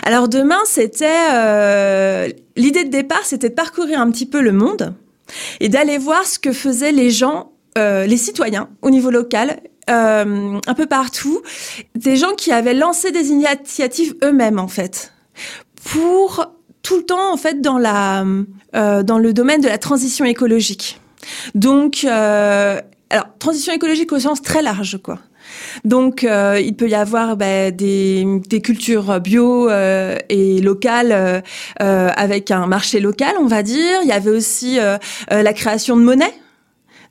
Alors 0.03 0.27
demain, 0.27 0.59
c'était 0.65 1.29
euh, 1.33 2.29
l'idée 2.55 2.83
de 2.83 2.89
départ, 2.89 3.23
c'était 3.23 3.49
de 3.49 3.55
parcourir 3.55 3.99
un 3.99 4.11
petit 4.11 4.25
peu 4.25 4.41
le 4.41 4.51
monde 4.51 4.93
et 5.59 5.69
d'aller 5.69 5.97
voir 5.97 6.25
ce 6.25 6.37
que 6.39 6.51
faisaient 6.51 6.91
les 6.91 7.09
gens, 7.09 7.51
euh, 7.77 8.05
les 8.05 8.17
citoyens 8.17 8.69
au 8.81 8.89
niveau 8.89 9.09
local. 9.09 9.59
Euh, 9.87 10.59
un 10.65 10.73
peu 10.73 10.87
partout, 10.87 11.43
des 11.93 12.15
gens 12.15 12.33
qui 12.33 12.51
avaient 12.51 12.73
lancé 12.73 13.11
des 13.11 13.29
initiatives 13.29 14.15
eux-mêmes 14.23 14.57
en 14.57 14.67
fait, 14.67 15.13
pour 15.83 16.53
tout 16.81 16.97
le 16.97 17.03
temps 17.03 17.31
en 17.31 17.37
fait 17.37 17.61
dans 17.61 17.77
la 17.77 18.25
dans 18.73 19.19
le 19.19 19.31
domaine 19.31 19.61
de 19.61 19.67
la 19.67 19.77
transition 19.77 20.25
écologique. 20.25 20.99
Donc 21.53 22.03
alors 22.03 23.27
transition 23.37 23.73
écologique 23.73 24.11
au 24.11 24.19
sens 24.19 24.41
très 24.41 24.63
large 24.63 24.99
quoi. 25.03 25.19
Donc, 25.83 26.23
euh, 26.23 26.59
il 26.63 26.75
peut 26.75 26.89
y 26.89 26.95
avoir 26.95 27.37
bah, 27.37 27.71
des, 27.71 28.25
des, 28.47 28.61
cultures 28.61 29.19
bio 29.19 29.69
euh, 29.69 30.17
et 30.29 30.61
locales 30.61 31.43
euh, 31.81 32.09
avec 32.15 32.51
un 32.51 32.67
marché 32.67 32.99
local, 32.99 33.35
on 33.39 33.47
va 33.47 33.63
dire. 33.63 33.99
Il 34.03 34.07
y 34.07 34.11
avait 34.11 34.31
aussi 34.31 34.77
la 35.29 35.53
création 35.53 35.97
de 35.97 36.01
monnaie 36.01 36.33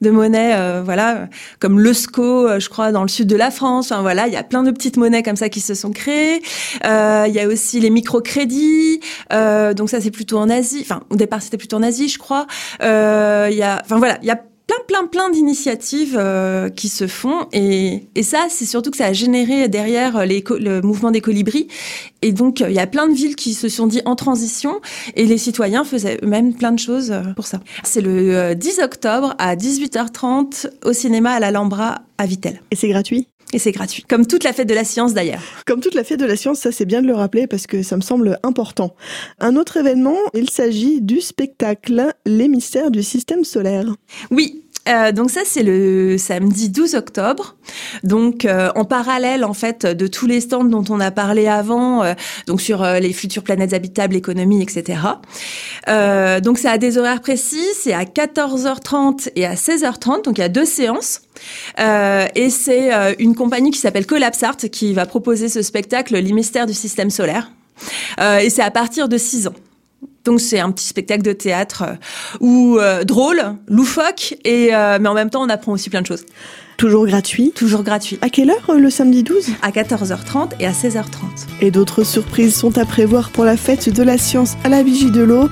de 0.01 0.11
monnaie, 0.11 0.83
voilà, 0.83 1.29
comme 1.61 1.81
le 1.81 1.95
SCO, 1.95 2.59
je 2.59 2.69
crois, 2.69 2.93
dans 2.93 3.01
le 3.03 3.09
sud 3.09 3.27
de 3.27 3.37
la 3.37 3.51
France. 3.51 3.91
Enfin, 3.91 4.03
voilà, 4.03 4.27
il 4.27 4.35
y 4.35 4.37
a 4.37 4.43
plein 4.43 4.63
de 4.63 4.71
petites 4.71 4.99
monnaies 4.99 5.23
comme 5.23 5.37
ça 5.37 5.49
qui 5.49 5.61
se 5.61 5.73
sont 5.73 5.93
créées. 5.93 6.43
il 6.83 7.33
y 7.33 7.41
a 7.41 7.47
aussi 7.47 7.81
les 7.81 7.91
microcrédits. 7.91 9.01
donc 9.31 9.89
ça, 9.89 10.01
c'est 10.01 10.11
plutôt 10.11 10.39
en 10.39 10.51
Asie. 10.51 10.81
Enfin, 10.83 11.01
au 11.09 11.17
départ, 11.17 11.41
c'était 11.41 11.57
plutôt 11.57 11.77
en 11.77 11.83
Asie, 11.83 12.09
je 12.09 12.19
crois. 12.19 12.47
il 12.81 13.57
y 13.57 13.63
a, 13.63 13.81
enfin 13.83 13.97
voilà, 13.97 14.19
il 14.21 14.27
y 14.27 14.33
a 14.33 14.41
plein, 14.67 14.77
plein, 14.87 15.07
plein 15.07 15.31
d'initiatives 15.31 16.17
euh, 16.19 16.69
qui 16.69 16.89
se 16.89 17.07
font. 17.07 17.47
Et, 17.53 18.09
et 18.15 18.23
ça, 18.23 18.47
c'est 18.49 18.65
surtout 18.65 18.91
que 18.91 18.97
ça 18.97 19.07
a 19.07 19.13
généré 19.13 19.69
derrière 19.69 20.25
les, 20.27 20.45
le 20.59 20.81
mouvement 20.81 21.11
des 21.11 21.21
colibris. 21.21 21.69
Et 22.23 22.33
donc, 22.33 22.61
il 22.61 22.73
y 22.73 22.79
a 22.79 22.87
plein 22.87 23.07
de 23.07 23.15
villes 23.15 23.37
qui 23.37 23.55
se 23.55 23.69
sont 23.69 23.87
dit 23.87 24.01
en 24.05 24.17
transition 24.17 24.81
et 25.15 25.27
les 25.27 25.39
citoyens 25.39 25.85
faisaient 25.85 26.19
eux-mêmes 26.23 26.55
plein 26.55 26.73
de 26.73 26.79
choses 26.79 27.11
euh, 27.11 27.23
pour 27.37 27.47
ça. 27.47 27.61
C'est 27.83 28.01
le 28.01 28.55
10 28.55 28.79
euh, 28.79 28.85
octobre 28.85 29.35
à 29.39 29.57
18h30 29.57 30.69
au 30.85 30.93
cinéma 30.93 31.33
à 31.33 31.41
l'Alhambra 31.41 32.03
à 32.19 32.27
Vitel. 32.27 32.63
Et 32.71 32.77
c'est 32.77 32.89
gratuit? 32.89 33.29
Et 33.55 33.59
c'est 33.59 33.73
gratuit. 33.73 34.05
Comme 34.09 34.27
toute 34.27 34.45
la 34.45 34.53
fête 34.53 34.69
de 34.69 34.75
la 34.75 34.85
science 34.85 35.15
d'ailleurs. 35.15 35.43
Comme 35.65 35.81
toute 35.81 35.95
la 35.95 36.05
fête 36.05 36.19
de 36.19 36.27
la 36.27 36.37
science, 36.37 36.59
ça 36.59 36.73
c'est 36.73 36.85
bien 36.85 37.01
de 37.03 37.07
le 37.07 37.15
rappeler 37.15 37.47
parce 37.47 37.67
que 37.67 37.83
ça 37.83 37.97
me 37.97 38.03
semble 38.03 38.39
important. 38.43 38.95
Un 39.39 39.57
autre 39.57 39.77
événement, 39.77 40.17
il 40.35 40.51
s'agit 40.51 41.01
du 41.01 41.21
spectacle 41.21 42.13
Les 42.27 42.49
mystères 42.49 42.91
du 42.91 43.03
système 43.03 43.45
solaire. 43.45 43.87
Oui, 44.31 44.64
euh, 44.89 45.13
donc 45.13 45.31
ça 45.31 45.41
c'est 45.45 45.63
le 45.63 46.19
samedi 46.19 46.69
12 46.69 46.95
octobre. 46.95 47.57
Donc 48.03 48.45
euh, 48.45 48.71
en 48.75 48.85
parallèle 48.85 49.45
en 49.45 49.55
fait 49.55 49.87
de 49.87 50.07
tous 50.07 50.27
les 50.27 50.41
stands 50.41 50.65
dont 50.65 50.85
on 50.91 51.01
a 51.01 51.11
parlé 51.11 51.47
avant, 51.49 52.03
euh, 52.03 52.15
donc 52.47 52.61
sur 52.61 52.85
les 52.85 53.13
futures 53.13 53.43
planètes 53.43 53.73
habitables, 53.73 54.15
l'économie, 54.15 54.63
etc. 54.63 55.01
donc 55.87 56.59
c'est 56.59 56.69
à 56.69 56.79
des 56.79 56.99
horaires 56.99 57.21
précis, 57.21 57.65
c'est 57.75 57.93
à 57.93 58.05
14h30 58.05 59.31
et 59.37 59.47
à 59.47 59.55
16h30. 59.55 60.25
Donc 60.25 60.39
il 60.39 60.41
y 60.41 60.45
a 60.45 60.49
deux 60.49 60.65
séances. 60.65 61.23
et 61.79 62.51
c'est 62.51 63.17
une 63.19 63.35
compagnie 63.35 63.71
qui 63.71 63.79
s'appelle 63.79 64.07
Collapsart 64.07 64.57
qui 64.71 64.93
va 64.93 65.07
proposer 65.07 65.49
ce 65.49 65.63
spectacle, 65.63 66.15
Les 66.15 66.33
mystères 66.33 66.67
du 66.67 66.75
système 66.75 67.11
solaire. 67.11 67.51
et 68.21 68.51
c'est 68.51 68.63
à 68.63 68.71
partir 68.71 69.09
de 69.09 69.17
6 69.17 69.49
ans. 69.49 69.55
Donc 70.25 70.41
c'est 70.41 70.61
un 70.61 70.71
petit 70.71 70.87
spectacle 70.87 71.23
de 71.23 71.33
théâtre 71.33 71.85
euh, 71.87 71.95
ou 72.41 72.79
euh, 72.79 73.05
drôle, 73.05 73.41
loufoque, 73.69 74.37
et 74.45 74.75
euh, 74.75 74.99
mais 75.01 75.09
en 75.09 75.15
même 75.15 75.31
temps 75.31 75.43
on 75.43 75.49
apprend 75.49 75.73
aussi 75.73 75.91
plein 75.91 76.03
de 76.03 76.07
choses. 76.07 76.25
Toujours 76.77 77.07
gratuit? 77.07 77.53
Toujours 77.55 77.85
gratuit. 77.85 78.19
À 78.21 78.29
quelle 78.29 78.51
heure 78.51 78.75
le 78.77 78.91
samedi 78.91 79.23
12 79.23 79.51
À 79.63 79.71
14h30 79.71 80.53
et 80.59 80.67
à 80.67 80.73
16h30. 80.73 81.05
Et 81.61 81.71
d'autres 81.71 82.03
surprises 82.03 82.57
sont 82.57 82.77
à 82.79 82.85
prévoir 82.85 83.31
pour 83.31 83.45
la 83.45 83.57
fête 83.57 83.89
de 83.89 84.03
la 84.03 84.19
science 84.19 84.57
à 84.65 84.69
la 84.69 84.83
vigie 84.83 85.13
de 85.13 85.23
l'eau. 85.23 85.49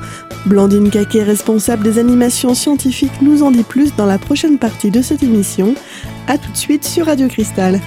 Blandine 0.46 0.90
Caquet, 0.90 1.22
responsable 1.22 1.84
des 1.84 2.00
animations 2.00 2.54
scientifiques, 2.54 3.22
nous 3.22 3.44
en 3.44 3.52
dit 3.52 3.62
plus 3.62 3.94
dans 3.94 4.06
la 4.06 4.18
prochaine 4.18 4.58
partie 4.58 4.90
de 4.90 5.00
cette 5.00 5.22
émission. 5.22 5.76
A 6.26 6.38
tout 6.38 6.50
de 6.50 6.56
suite 6.56 6.84
sur 6.84 7.06
Radio 7.06 7.28
Cristal. 7.28 7.80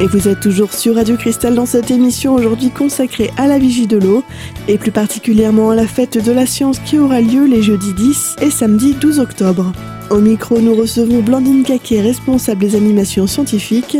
Et 0.00 0.08
vous 0.08 0.26
êtes 0.26 0.40
toujours 0.40 0.72
sur 0.72 0.96
Radio 0.96 1.16
Cristal 1.16 1.54
dans 1.54 1.66
cette 1.66 1.92
émission 1.92 2.34
aujourd'hui 2.34 2.70
consacrée 2.70 3.30
à 3.36 3.46
la 3.46 3.58
vigie 3.58 3.86
de 3.86 3.96
l'eau 3.96 4.24
et 4.66 4.76
plus 4.76 4.90
particulièrement 4.90 5.70
à 5.70 5.76
la 5.76 5.86
fête 5.86 6.22
de 6.22 6.32
la 6.32 6.46
science 6.46 6.80
qui 6.80 6.98
aura 6.98 7.20
lieu 7.20 7.46
les 7.46 7.62
jeudis 7.62 7.94
10 7.94 8.36
et 8.42 8.50
samedi 8.50 8.94
12 8.94 9.20
octobre. 9.20 9.72
Au 10.10 10.18
micro, 10.18 10.58
nous 10.58 10.74
recevons 10.74 11.20
Blandine 11.20 11.62
Caquet, 11.62 12.00
responsable 12.00 12.60
des 12.60 12.74
animations 12.74 13.28
scientifiques, 13.28 13.96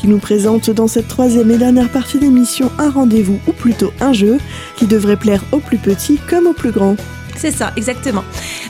qui 0.00 0.08
nous 0.08 0.18
présente 0.18 0.68
dans 0.70 0.88
cette 0.88 1.06
troisième 1.06 1.50
et 1.52 1.58
dernière 1.58 1.90
partie 1.90 2.18
d'émission 2.18 2.70
un 2.78 2.90
rendez-vous 2.90 3.38
ou 3.46 3.52
plutôt 3.52 3.92
un 4.00 4.12
jeu 4.12 4.38
qui 4.76 4.86
devrait 4.86 5.16
plaire 5.16 5.44
aux 5.52 5.60
plus 5.60 5.78
petits 5.78 6.18
comme 6.28 6.48
aux 6.48 6.54
plus 6.54 6.72
grands. 6.72 6.96
C'est 7.36 7.52
ça, 7.52 7.72
exactement. 7.76 8.24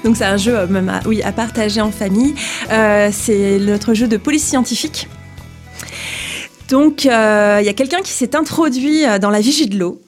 Donc 0.04 0.16
c'est 0.16 0.25
un 0.25 0.37
jeu 0.37 0.56
euh, 0.56 0.66
même 0.66 0.90
à, 0.90 1.33
partager 1.33 1.80
en 1.80 1.90
famille. 1.90 2.35
Euh, 2.71 3.09
c'est 3.12 3.59
notre 3.61 3.95
jeu 3.95 4.09
de 4.09 4.16
police 4.18 4.45
scientifique. 4.45 5.09
Donc, 6.68 7.06
euh, 7.06 7.58
il 7.61 7.66
y 7.66 7.68
a 7.68 7.75
quelqu'un 7.75 8.00
qui 8.00 8.12
s'est 8.12 8.35
introduit 8.35 9.04
euh, 9.04 9.18
dans 9.18 9.30
la 9.30 9.40
vigie 9.40 9.66
de 9.66 9.78
l'eau. 9.78 10.00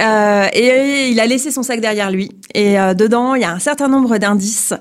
Euh, 0.00 0.46
et 0.52 1.08
il 1.10 1.20
a 1.20 1.26
laissé 1.26 1.50
son 1.50 1.62
sac 1.62 1.80
derrière 1.80 2.10
lui. 2.10 2.30
Et 2.54 2.74
dedans, 2.96 3.34
il 3.34 3.42
y 3.42 3.44
a 3.44 3.52
un 3.52 3.60
certain 3.60 3.88
nombre 3.88 4.18
d'indices. 4.18 4.74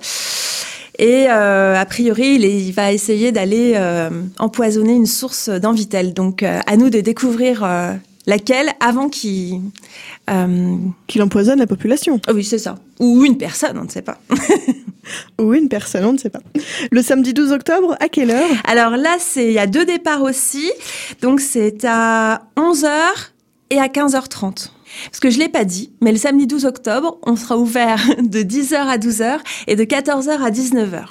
Et 0.97 1.27
a 1.27 1.85
priori, 1.85 2.35
il, 2.35 2.71
va 2.71 2.91
essayer 2.91 3.31
d'aller 3.31 3.79
empoisonner 4.39 4.93
une 4.93 5.05
source 5.05 5.50
d'Envitel. 5.50 6.15
Donc 6.15 6.41
à 6.41 6.77
nous 6.77 6.89
de 6.89 7.00
découvrir 7.00 7.67
laquelle 8.25 8.71
avant 8.79 9.07
qu'il 9.07 9.62
qu'il 11.05 11.21
empoisonne 11.21 11.59
la 11.59 11.67
population. 11.67 12.19
Ah 12.27 12.33
oui, 12.33 12.43
c'est 12.43 12.57
ça. 12.57 12.75
Ou 13.00 13.23
une 13.23 13.38
personne, 13.38 13.77
on 13.77 13.83
ne 13.83 13.89
sait 13.89 14.01
pas. 14.01 14.17
Ou 15.39 15.53
une 15.53 15.69
personne, 15.69 16.05
on 16.05 16.13
ne 16.13 16.17
sait 16.17 16.29
pas. 16.29 16.41
Le 16.91 17.01
samedi 17.01 17.33
12 17.33 17.51
octobre, 17.51 17.95
à 18.00 18.10
quelle 18.10 18.31
heure? 18.31 18.50
Alors 18.65 18.98
là, 18.98 19.17
c'est 19.19 19.48
il 19.48 19.53
y 19.53 19.60
a 19.60 19.67
deux 19.67 19.86
départs 19.86 20.22
aussi. 20.22 20.72
Donc 21.22 21.39
c'est 21.39 21.86
à 21.86 22.43
11h 22.55 22.88
et 23.69 23.79
à 23.79 23.88
15h30. 23.88 24.69
Parce 25.05 25.19
que 25.19 25.29
je 25.29 25.39
l'ai 25.39 25.50
pas 25.50 25.65
dit, 25.65 25.91
mais 26.01 26.12
le 26.12 26.17
samedi 26.17 26.47
12 26.47 26.65
octobre, 26.65 27.19
on 27.23 27.35
sera 27.35 27.57
ouvert 27.57 28.00
de 28.21 28.39
10h 28.39 28.75
à 28.75 28.97
12h 28.97 29.39
et 29.67 29.75
de 29.75 29.83
14h 29.83 30.29
à 30.29 30.51
19h. 30.51 31.05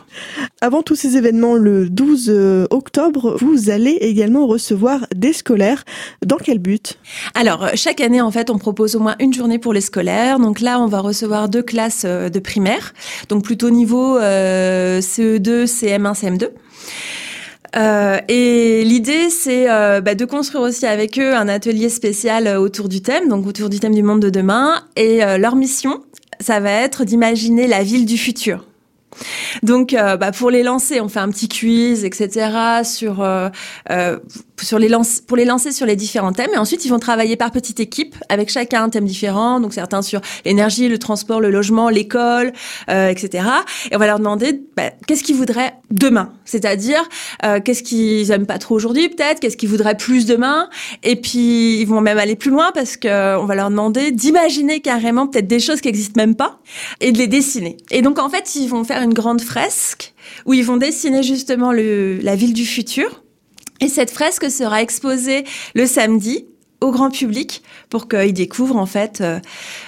Avant 0.60 0.82
tous 0.82 0.94
ces 0.94 1.16
événements, 1.16 1.54
le 1.54 1.88
12 1.88 2.26
euh, 2.28 2.66
octobre, 2.70 3.36
vous 3.40 3.70
allez 3.70 3.98
également 4.00 4.46
recevoir 4.46 5.06
des 5.14 5.32
scolaires. 5.32 5.84
Dans 6.24 6.36
quel 6.36 6.58
but? 6.58 6.98
Alors, 7.34 7.70
chaque 7.74 8.00
année, 8.00 8.20
en 8.20 8.30
fait, 8.30 8.50
on 8.50 8.58
propose 8.58 8.96
au 8.96 9.00
moins 9.00 9.16
une 9.18 9.32
journée 9.32 9.58
pour 9.58 9.72
les 9.72 9.80
scolaires. 9.80 10.38
Donc 10.38 10.60
là, 10.60 10.80
on 10.80 10.86
va 10.86 11.00
recevoir 11.00 11.48
deux 11.48 11.62
classes 11.62 12.04
euh, 12.04 12.28
de 12.28 12.38
primaire, 12.38 12.94
donc 13.28 13.44
plutôt 13.44 13.70
niveau 13.70 14.16
euh, 14.18 15.00
CE2, 15.00 15.64
CM1, 15.64 16.14
CM2. 16.14 16.48
Euh, 17.76 18.18
et 18.28 18.84
l'idée, 18.84 19.30
c'est 19.30 19.70
euh, 19.70 20.00
bah, 20.00 20.14
de 20.14 20.24
construire 20.24 20.62
aussi 20.62 20.86
avec 20.86 21.18
eux 21.18 21.34
un 21.34 21.48
atelier 21.48 21.88
spécial 21.88 22.46
euh, 22.46 22.60
autour 22.60 22.88
du 22.88 23.00
thème, 23.00 23.28
donc 23.28 23.46
autour 23.46 23.70
du 23.70 23.80
thème 23.80 23.94
du 23.94 24.02
monde 24.02 24.20
de 24.20 24.30
demain. 24.30 24.82
Et 24.96 25.20
leur 25.38 25.56
mission, 25.56 26.02
ça 26.40 26.60
va 26.60 26.70
être 26.70 27.04
d'imaginer 27.04 27.66
la 27.66 27.82
ville 27.82 28.06
du 28.06 28.18
futur. 28.18 28.66
Donc, 29.62 29.92
bah, 29.92 30.32
pour 30.32 30.50
les 30.50 30.62
lancer, 30.62 31.00
on 31.00 31.08
fait 31.08 31.20
un 31.20 31.28
petit 31.28 31.48
quiz, 31.48 32.04
etc. 32.04 32.82
sur 32.84 33.22
sur 34.62 34.78
les 34.78 34.88
pour 35.26 35.36
les 35.36 35.44
lancer 35.44 35.72
sur 35.72 35.86
les 35.86 35.96
différents 35.96 36.32
thèmes. 36.32 36.50
Et 36.54 36.58
ensuite, 36.58 36.84
ils 36.84 36.88
vont 36.88 36.98
travailler 36.98 37.36
par 37.36 37.50
petite 37.50 37.80
équipe 37.80 38.16
avec 38.28 38.50
chacun 38.50 38.84
un 38.84 38.88
thème 38.88 39.04
différent. 39.04 39.60
Donc, 39.60 39.74
certains 39.74 40.02
sur 40.02 40.20
l'énergie, 40.44 40.88
le 40.88 40.98
transport, 40.98 41.40
le 41.40 41.50
logement, 41.50 41.88
l'école, 41.88 42.52
euh, 42.88 43.08
etc. 43.08 43.44
Et 43.90 43.96
on 43.96 43.98
va 43.98 44.06
leur 44.06 44.18
demander 44.18 44.60
bah, 44.76 44.90
qu'est-ce 45.06 45.22
qu'ils 45.22 45.36
voudraient 45.36 45.74
demain. 45.92 46.32
C'est-à-dire, 46.44 47.02
euh, 47.44 47.60
qu'est-ce 47.60 47.82
qu'ils 47.82 48.30
aiment 48.32 48.46
pas 48.46 48.58
trop 48.58 48.74
aujourd'hui, 48.74 49.08
peut-être, 49.08 49.38
qu'est-ce 49.38 49.56
qu'ils 49.56 49.68
voudraient 49.68 49.96
plus 49.96 50.26
demain. 50.26 50.68
Et 51.02 51.16
puis, 51.16 51.80
ils 51.80 51.84
vont 51.84 52.00
même 52.00 52.18
aller 52.18 52.34
plus 52.34 52.50
loin 52.50 52.72
parce 52.74 52.96
que 52.96 53.38
on 53.38 53.44
va 53.44 53.54
leur 53.54 53.70
demander 53.70 54.10
d'imaginer 54.10 54.80
carrément 54.80 55.26
peut-être 55.28 55.46
des 55.46 55.60
choses 55.60 55.80
qui 55.80 55.88
existent 55.88 56.20
même 56.20 56.34
pas 56.34 56.58
et 57.00 57.12
de 57.12 57.18
les 57.18 57.28
dessiner. 57.28 57.76
Et 57.90 58.02
donc, 58.02 58.18
en 58.18 58.28
fait, 58.28 58.56
ils 58.56 58.68
vont 58.68 58.82
faire 58.84 59.02
une 59.02 59.14
grande 59.14 59.40
fresque 59.40 60.14
où 60.46 60.54
ils 60.54 60.64
vont 60.64 60.78
dessiner 60.78 61.22
justement 61.22 61.72
le, 61.72 62.18
la 62.18 62.34
ville 62.34 62.54
du 62.54 62.64
futur 62.64 63.22
et 63.80 63.88
cette 63.88 64.10
fresque 64.10 64.50
sera 64.50 64.80
exposée 64.80 65.44
le 65.74 65.86
samedi 65.86 66.46
au 66.82 66.90
grand 66.90 67.10
public 67.10 67.62
pour 67.88 68.08
qu'ils 68.08 68.32
découvrent 68.32 68.76
en 68.76 68.86
fait 68.86 69.20
euh, 69.20 69.38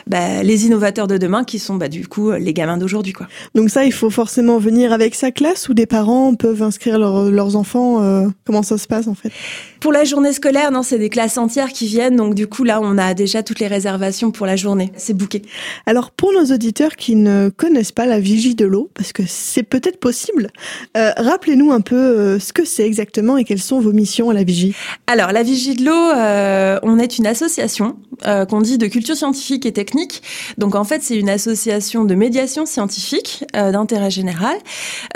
bah, 0.07 0.43
les 0.43 0.67
innovateurs 0.67 1.07
de 1.07 1.19
demain 1.19 1.45
qui 1.45 1.59
sont 1.59 1.75
bah, 1.75 1.89
du 1.89 2.07
coup 2.07 2.33
les 2.33 2.55
gamins 2.55 2.77
d'aujourd'hui 2.77 3.13
quoi. 3.13 3.27
Donc 3.55 3.71
ça 3.71 3.85
il 3.85 3.93
faut 3.93 4.11
forcément 4.11 4.59
venir 4.59 4.93
avec 4.93 5.15
sa 5.15 5.31
classe 5.31 5.69
ou 5.69 5.75
des 5.75 5.87
parents 5.87 6.35
peuvent 6.35 6.63
inscrire 6.63 6.99
leurs 6.99 7.57
enfants 7.57 8.03
euh, 8.03 8.29
comment 8.47 8.63
ça 8.63 8.79
se 8.79 8.87
passe 8.87 9.09
en 9.09 9.15
fait? 9.15 9.33
Pour 9.81 9.93
la 9.93 10.05
journée 10.05 10.33
scolaire 10.33 10.71
non 10.71 10.83
c'est 10.83 10.99
des 10.99 11.11
classes 11.11 11.37
entières 11.37 11.73
qui 11.73 11.87
viennent 11.87 12.17
donc 12.17 12.35
du 12.35 12.47
coup 12.47 12.65
là 12.65 12.81
on 12.81 12.97
a 12.97 13.15
déjà 13.15 13.43
toutes 13.43 13.59
les 13.59 13.67
réservations 13.67 14.31
pour 14.31 14.47
la 14.47 14.57
journée 14.57 14.93
c'est 14.97 15.15
bouquet. 15.15 15.43
Alors 15.87 16.11
pour 16.13 16.33
nos 16.33 16.55
auditeurs 16.55 16.97
qui 16.97 17.17
ne 17.17 17.49
connaissent 17.49 17.93
pas 17.93 18.07
la 18.07 18.21
vigie 18.21 18.55
de 18.55 18.65
l'eau 18.65 18.91
parce 18.95 19.13
que 19.13 19.23
c'est 19.27 19.65
peut-être 19.65 19.99
possible 19.99 20.49
euh, 20.97 21.11
rappelez-nous 21.17 21.73
un 21.73 21.81
peu 21.81 22.39
ce 22.39 22.53
que 22.53 22.65
c'est 22.65 22.87
exactement 22.87 23.37
et 23.37 23.45
quelles 23.45 23.59
sont 23.59 23.81
vos 23.81 23.93
missions 23.93 24.31
à 24.31 24.35
la 24.35 24.45
vigie? 24.45 24.75
Alors 25.07 25.33
la 25.33 25.43
vigie 25.43 25.75
de 25.75 25.85
l'eau 25.85 26.84
on 26.85 26.99
est 26.99 27.19
une 27.19 27.27
association 27.27 27.97
euh, 28.27 28.45
qu'on 28.45 28.61
dit 28.61 28.79
de 28.79 28.87
culture 28.87 29.17
scientifique 29.17 29.67
et 29.67 29.73
technique. 29.73 30.23
Donc 30.59 30.75
en 30.75 30.85
fait, 30.85 31.03
c'est 31.03 31.17
une 31.17 31.31
association 31.31 32.05
de 32.05 32.15
médiation 32.15 32.67
scientifique 32.67 33.45
euh, 33.57 33.73
d'intérêt 33.73 34.11
général. 34.11 34.57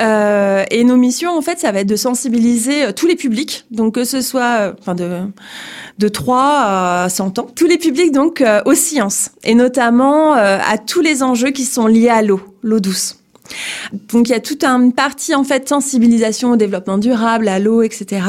Euh, 0.00 0.64
et 0.70 0.82
nos 0.82 0.96
missions, 0.96 1.36
en 1.36 1.42
fait, 1.42 1.58
ça 1.58 1.70
va 1.70 1.80
être 1.80 1.86
de 1.86 1.96
sensibiliser 1.96 2.92
tous 2.94 3.06
les 3.06 3.16
publics, 3.16 3.66
donc 3.70 3.94
que 3.94 4.04
ce 4.04 4.20
soit 4.20 4.74
enfin 4.80 4.94
de 4.94 5.20
de 5.98 6.08
3 6.08 6.40
à 6.40 7.08
100 7.08 7.38
ans, 7.38 7.46
tous 7.54 7.66
les 7.66 7.78
publics 7.78 8.12
donc 8.12 8.42
aux 8.66 8.74
sciences 8.74 9.30
et 9.42 9.54
notamment 9.54 10.32
à 10.32 10.78
tous 10.78 11.00
les 11.00 11.24
enjeux 11.24 11.50
qui 11.50 11.64
sont 11.64 11.86
liés 11.86 12.08
à 12.08 12.22
l'eau, 12.22 12.40
l'eau 12.62 12.78
douce. 12.78 13.16
Donc 14.12 14.28
il 14.28 14.32
y 14.32 14.34
a 14.34 14.40
toute 14.40 14.64
une 14.64 14.92
partie 14.92 15.34
en 15.34 15.44
fait 15.44 15.68
sensibilisation 15.68 16.52
au 16.52 16.56
développement 16.56 16.98
durable, 16.98 17.48
à 17.48 17.58
l'eau, 17.58 17.82
etc. 17.82 18.22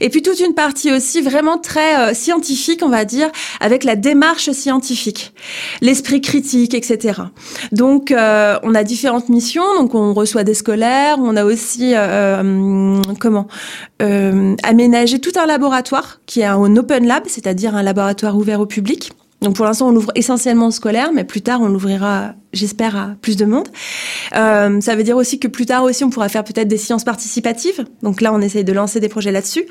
Et 0.00 0.08
puis 0.08 0.22
toute 0.22 0.40
une 0.40 0.54
partie 0.54 0.92
aussi 0.92 1.20
vraiment 1.20 1.58
très 1.58 2.10
euh, 2.10 2.14
scientifique, 2.14 2.80
on 2.82 2.88
va 2.88 3.04
dire, 3.04 3.30
avec 3.60 3.84
la 3.84 3.96
démarche 3.96 4.50
scientifique, 4.50 5.32
l'esprit 5.80 6.20
critique, 6.20 6.74
etc. 6.74 7.22
Donc 7.72 8.10
euh, 8.10 8.58
on 8.62 8.74
a 8.74 8.84
différentes 8.84 9.28
missions. 9.28 9.64
Donc 9.78 9.94
on 9.94 10.14
reçoit 10.14 10.44
des 10.44 10.54
scolaires, 10.54 11.16
on 11.18 11.36
a 11.36 11.44
aussi 11.44 11.92
euh, 11.94 13.00
comment 13.20 13.46
aménagé 14.62 15.18
tout 15.18 15.32
un 15.36 15.46
laboratoire 15.46 16.20
qui 16.26 16.40
est 16.40 16.44
un 16.44 16.76
open 16.76 17.06
lab, 17.06 17.24
c'est-à-dire 17.26 17.74
un 17.74 17.82
laboratoire 17.82 18.36
ouvert 18.36 18.60
au 18.60 18.66
public 18.66 19.12
donc 19.44 19.56
pour 19.56 19.66
l'instant, 19.66 19.88
on 19.88 19.92
l'ouvre 19.92 20.10
essentiellement 20.14 20.70
scolaire, 20.70 21.12
mais 21.12 21.22
plus 21.22 21.42
tard, 21.42 21.60
on 21.60 21.68
l'ouvrira, 21.68 22.32
j'espère, 22.54 22.96
à 22.96 23.10
plus 23.20 23.36
de 23.36 23.44
monde. 23.44 23.68
Euh, 24.34 24.80
ça 24.80 24.96
veut 24.96 25.02
dire 25.02 25.16
aussi 25.16 25.38
que 25.38 25.48
plus 25.48 25.66
tard 25.66 25.84
aussi, 25.84 26.02
on 26.02 26.10
pourra 26.10 26.30
faire 26.30 26.44
peut-être 26.44 26.66
des 26.66 26.78
sciences 26.78 27.04
participatives. 27.04 27.84
Donc 28.02 28.22
là, 28.22 28.32
on 28.32 28.40
essaye 28.40 28.64
de 28.64 28.72
lancer 28.72 29.00
des 29.00 29.10
projets 29.10 29.32
là-dessus. 29.32 29.66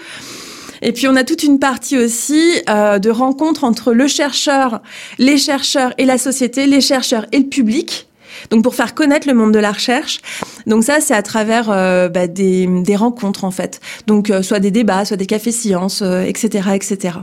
Et 0.83 0.91
puis 0.91 1.07
on 1.07 1.15
a 1.15 1.23
toute 1.23 1.43
une 1.43 1.59
partie 1.59 1.97
aussi 1.97 2.41
euh, 2.69 2.99
de 2.99 3.09
rencontres 3.09 3.63
entre 3.63 3.93
le 3.93 4.05
chercheur, 4.07 4.81
les 5.17 5.37
chercheurs 5.37 5.93
et 5.97 6.05
la 6.05 6.17
société, 6.17 6.67
les 6.67 6.81
chercheurs 6.81 7.25
et 7.31 7.39
le 7.39 7.47
public. 7.47 8.07
Donc 8.49 8.63
pour 8.63 8.75
faire 8.75 8.93
connaître 8.95 9.27
le 9.27 9.33
monde 9.33 9.51
de 9.51 9.59
la 9.59 9.71
recherche. 9.71 10.19
Donc 10.67 10.83
ça, 10.83 10.99
c'est 11.01 11.13
à 11.13 11.21
travers 11.21 11.69
euh, 11.69 12.09
bah, 12.09 12.27
des, 12.27 12.67
des, 12.67 12.95
rencontres 12.95 13.43
en 13.43 13.51
fait. 13.51 13.79
Donc 14.07 14.29
euh, 14.29 14.41
soit 14.41 14.59
des 14.59 14.71
débats, 14.71 15.05
soit 15.05 15.17
des 15.17 15.25
cafés 15.25 15.51
sciences, 15.51 16.01
etc., 16.01 16.69
etc. 16.73 17.19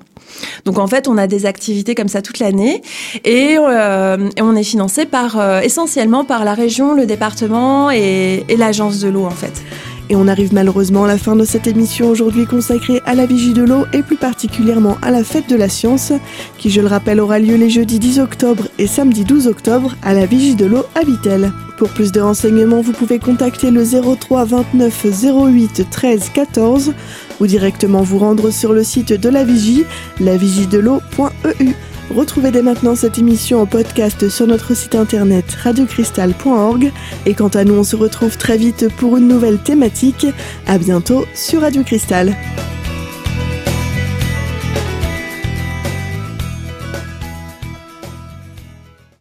Donc 0.65 0.79
en 0.79 0.87
fait, 0.87 1.09
on 1.09 1.17
a 1.19 1.27
des 1.27 1.47
activités 1.47 1.95
comme 1.95 2.09
ça 2.09 2.23
toute 2.23 2.39
l'année 2.39 2.83
et, 3.25 3.57
euh, 3.59 4.29
on 4.41 4.57
est 4.57 4.65
financé 4.65 5.07
par 5.07 5.39
euh, 5.39 5.61
essentiellement 5.61 6.25
par 6.25 6.45
la 6.45 6.55
région, 6.55 6.95
le 6.95 7.07
département 7.07 7.91
et, 7.91 8.45
et 8.49 8.57
l'agence 8.57 9.01
de 9.01 9.09
l'eau 9.09 9.25
en 9.25 9.31
fait. 9.31 9.63
Et 10.11 10.17
on 10.17 10.27
arrive 10.27 10.53
malheureusement 10.53 11.05
à 11.05 11.07
la 11.07 11.19
fin 11.19 11.37
de 11.37 11.45
cette 11.45 11.69
émission 11.69 12.09
aujourd'hui 12.09 12.45
consacrée 12.45 13.01
à 13.07 13.15
la 13.15 13.27
vigie 13.27 13.53
de 13.53 13.63
l'eau 13.63 13.87
et 13.93 14.03
plus 14.03 14.17
particulièrement 14.17 14.99
à 15.03 15.13
la 15.13 15.23
fête 15.23 15.49
de 15.49 15.55
la 15.55 15.69
science, 15.69 16.13
qui 16.59 16.69
je 16.69 16.81
le 16.81 16.89
rappelle 16.89 17.21
aura 17.21 17.39
lieu 17.39 17.55
les 17.55 17.71
jeudis 17.71 18.01
10 18.01 18.19
octobre 18.19 18.67
et 18.79 18.89
samedi 18.89 19.23
12 19.23 19.47
octobre 19.47 19.95
à 20.03 20.13
la 20.13 20.27
vigie 20.27 20.57
de 20.57 20.67
l'eau 20.67 20.85
à 20.97 21.05
Vitel. 21.05 21.53
Pour 21.79 21.91
plus 21.91 22.11
de 22.11 22.21
renseignements, 22.21 22.81
vous 22.81 22.93
pouvez 22.93 23.21
contacter 23.21 23.71
le 23.71 23.85
03 23.85 24.45
29 24.47 25.07
08 25.23 25.87
13 25.89 26.31
14 26.35 26.93
ou 27.39 27.47
directement 27.47 28.03
vous 28.03 28.19
rendre 28.19 28.51
sur 28.51 28.73
le 28.73 28.83
site 28.83 29.13
de 29.13 29.29
la 29.29 29.45
vigie, 29.45 29.85
lavigiedel'eau.eu. 30.19 31.75
Retrouvez 32.15 32.51
dès 32.51 32.63
maintenant 32.63 32.97
cette 32.97 33.19
émission 33.19 33.61
en 33.61 33.67
podcast 33.67 34.29
sur 34.29 34.47
notre 34.47 34.75
site 34.75 34.95
internet 34.95 35.45
radiocristal.org. 35.63 36.93
Et 37.27 37.35
quant 37.35 37.49
à 37.49 37.65
nous, 37.65 37.75
on 37.75 37.85
se 37.85 37.97
retrouve 37.97 38.37
très 38.37 38.57
vite 38.57 38.89
pour 38.97 39.17
une 39.17 39.29
nouvelle 39.29 39.59
thématique. 39.59 40.27
À 40.67 40.79
bientôt 40.79 41.25
sur 41.35 41.61
Radio 41.61 41.85
Cristal. 41.85 42.37